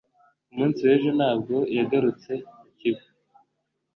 [0.47, 3.05] Ku munsi w'ejo ntabwo yagarutse mu kigo